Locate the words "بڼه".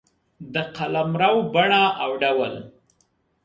1.53-1.83